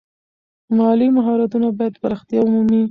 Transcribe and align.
مالي 0.77 1.07
مهارتونه 1.17 1.67
باید 1.77 1.93
پراختیا 2.01 2.39
ومومي. 2.43 2.79